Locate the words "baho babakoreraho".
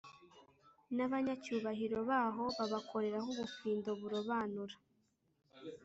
2.09-3.27